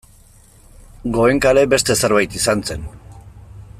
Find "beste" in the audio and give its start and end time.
1.75-1.99